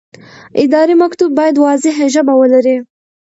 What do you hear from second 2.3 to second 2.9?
ولري.